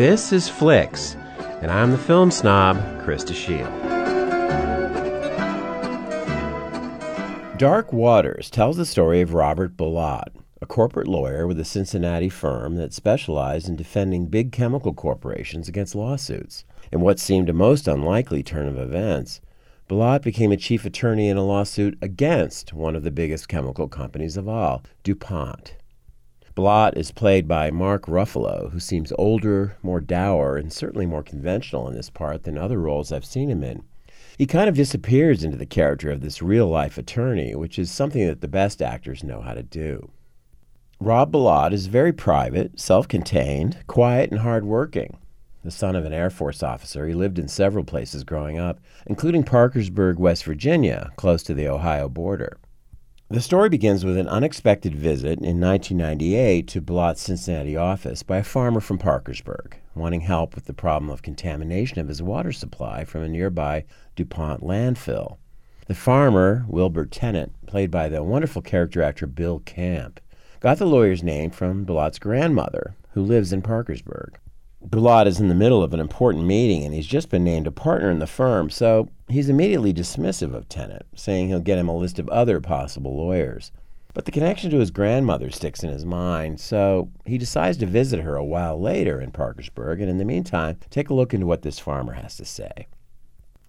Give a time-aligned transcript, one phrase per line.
[0.00, 1.14] This is Flicks,
[1.60, 3.68] and I'm the film snob, Krista Shield.
[7.58, 10.28] Dark Waters tells the story of Robert Bilott,
[10.62, 15.94] a corporate lawyer with a Cincinnati firm that specialized in defending big chemical corporations against
[15.94, 16.64] lawsuits.
[16.90, 19.42] In what seemed a most unlikely turn of events,
[19.86, 24.38] Bilott became a chief attorney in a lawsuit against one of the biggest chemical companies
[24.38, 25.74] of all, DuPont.
[26.60, 31.88] Bilott is played by Mark Ruffalo, who seems older, more dour, and certainly more conventional
[31.88, 33.82] in this part than other roles I've seen him in.
[34.36, 38.26] He kind of disappears into the character of this real life attorney, which is something
[38.26, 40.10] that the best actors know how to do.
[41.00, 45.16] Rob Bilott is very private, self contained, quiet, and hard working.
[45.64, 49.44] The son of an Air Force officer, he lived in several places growing up, including
[49.44, 52.58] Parkersburg, West Virginia, close to the Ohio border.
[53.32, 58.42] The story begins with an unexpected visit in 1998 to Bilott's Cincinnati office by a
[58.42, 63.22] farmer from Parkersburg, wanting help with the problem of contamination of his water supply from
[63.22, 63.84] a nearby
[64.16, 65.36] DuPont landfill.
[65.86, 70.18] The farmer, Wilbur Tennant, played by the wonderful character actor Bill Camp,
[70.58, 74.40] got the lawyer's name from Bilott's grandmother, who lives in Parkersburg.
[74.88, 77.72] Bilott is in the middle of an important meeting and he's just been named a
[77.72, 81.96] partner in the firm, so he's immediately dismissive of Tennant, saying he'll get him a
[81.96, 83.72] list of other possible lawyers.
[84.14, 88.20] But the connection to his grandmother sticks in his mind, so he decides to visit
[88.20, 91.62] her a while later in Parkersburg and in the meantime take a look into what
[91.62, 92.88] this farmer has to say.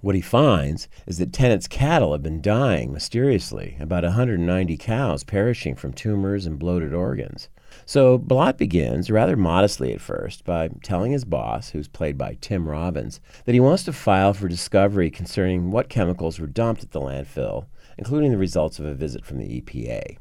[0.00, 5.74] What he finds is that Tennant's cattle have been dying mysteriously, about 190 cows perishing
[5.74, 7.48] from tumors and bloated organs.
[7.84, 12.68] So Bilott begins, rather modestly at first, by telling his boss, who's played by Tim
[12.68, 17.00] Robbins, that he wants to file for discovery concerning what chemicals were dumped at the
[17.00, 20.16] landfill, including the results of a visit from the EPA.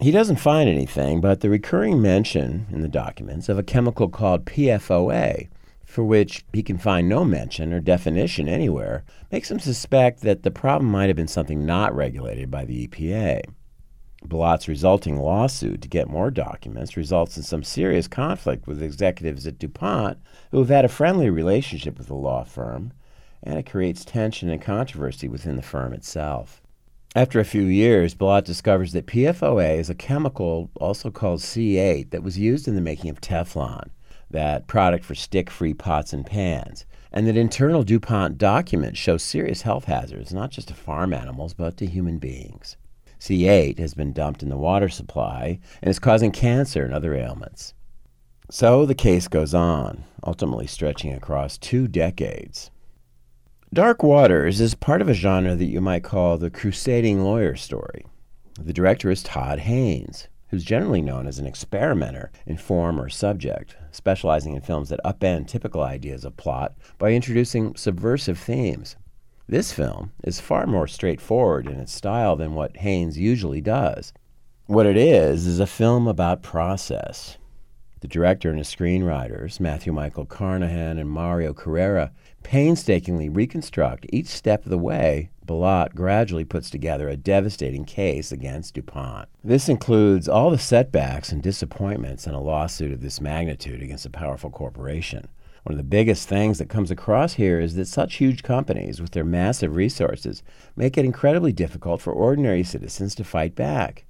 [0.00, 4.44] He doesn't find anything, but the recurring mention in the documents of a chemical called
[4.44, 5.48] PFOA,
[5.86, 10.50] for which he can find no mention or definition anywhere, makes him suspect that the
[10.50, 13.42] problem might have been something not regulated by the EPA.
[14.26, 19.58] Bilott's resulting lawsuit to get more documents results in some serious conflict with executives at
[19.58, 20.18] DuPont
[20.50, 22.92] who have had a friendly relationship with the law firm,
[23.42, 26.60] and it creates tension and controversy within the firm itself.
[27.14, 32.22] After a few years, Bilott discovers that PFOA is a chemical also called C8 that
[32.22, 33.90] was used in the making of Teflon,
[34.36, 39.62] that product for stick free pots and pans, and that internal DuPont documents show serious
[39.62, 42.76] health hazards not just to farm animals but to human beings.
[43.18, 47.72] C8 has been dumped in the water supply and is causing cancer and other ailments.
[48.50, 52.70] So the case goes on, ultimately stretching across two decades.
[53.72, 58.04] Dark Waters is part of a genre that you might call the crusading lawyer story.
[58.60, 63.76] The director is Todd Haynes, who's generally known as an experimenter in form or subject,
[63.90, 68.96] specializing in films that upend typical ideas of plot by introducing subversive themes.
[69.48, 74.12] This film is far more straightforward in its style than what Haynes usually does.
[74.66, 77.38] What it is, is a film about process.
[78.06, 82.12] The director and his screenwriters, Matthew Michael Carnahan and Mario Correa,
[82.44, 88.74] painstakingly reconstruct each step of the way Bilott gradually puts together a devastating case against
[88.74, 89.28] DuPont.
[89.42, 94.10] This includes all the setbacks and disappointments in a lawsuit of this magnitude against a
[94.10, 95.26] powerful corporation.
[95.64, 99.10] One of the biggest things that comes across here is that such huge companies, with
[99.10, 100.44] their massive resources,
[100.76, 104.04] make it incredibly difficult for ordinary citizens to fight back.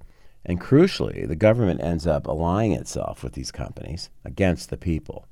[0.47, 5.27] And crucially, the government ends up allying itself with these companies against the people.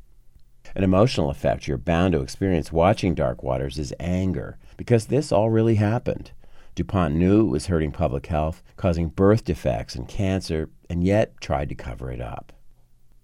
[0.75, 5.49] An emotional effect you're bound to experience watching Dark Waters is anger, because this all
[5.49, 6.31] really happened.
[6.75, 11.69] DuPont knew it was hurting public health, causing birth defects and cancer, and yet tried
[11.69, 12.51] to cover it up.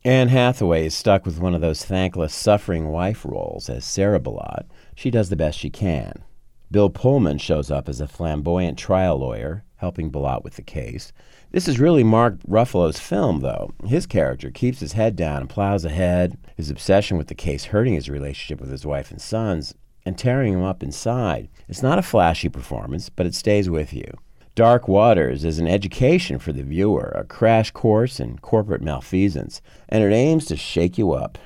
[0.06, 4.66] Anne Hathaway is stuck with one of those thankless suffering wife roles as Sarah Bilott.
[4.96, 6.24] She does the best she can.
[6.72, 11.12] Bill Pullman shows up as a flamboyant trial lawyer, helping Bilott with the case.
[11.52, 13.74] This is really Mark Ruffalo's film, though.
[13.86, 17.96] His character keeps his head down and plows ahead, his obsession with the case hurting
[17.96, 19.74] his relationship with his wife and sons
[20.06, 21.50] and tearing him up inside.
[21.68, 24.10] It's not a flashy performance, but it stays with you.
[24.54, 30.04] Dark Waters is an education for the viewer, a crash course in corporate malfeasance, and
[30.04, 31.38] it aims to shake you up.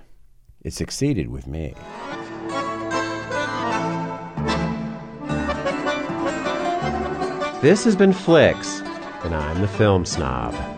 [0.62, 1.74] It succeeded with me.
[7.62, 8.82] This has been Flicks,
[9.24, 10.75] and I'm the film snob.